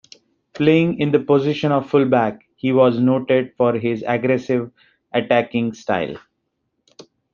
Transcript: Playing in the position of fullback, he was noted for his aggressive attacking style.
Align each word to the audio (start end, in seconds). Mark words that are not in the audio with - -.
Playing 0.53 0.97
in 0.99 1.11
the 1.11 1.19
position 1.19 1.71
of 1.71 1.87
fullback, 1.87 2.41
he 2.55 2.71
was 2.71 2.97
noted 2.97 3.53
for 3.55 3.73
his 3.75 4.03
aggressive 4.07 4.71
attacking 5.13 5.73
style. 5.73 6.15